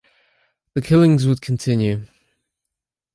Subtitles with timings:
[0.73, 2.07] The killings would continue.